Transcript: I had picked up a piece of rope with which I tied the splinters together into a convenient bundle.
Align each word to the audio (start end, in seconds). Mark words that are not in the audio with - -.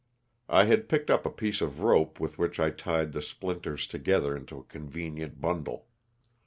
I 0.49 0.63
had 0.65 0.89
picked 0.89 1.11
up 1.11 1.27
a 1.27 1.29
piece 1.29 1.61
of 1.61 1.81
rope 1.81 2.19
with 2.19 2.39
which 2.39 2.59
I 2.59 2.71
tied 2.71 3.11
the 3.11 3.21
splinters 3.21 3.85
together 3.85 4.35
into 4.35 4.57
a 4.57 4.63
convenient 4.63 5.39
bundle. 5.39 5.85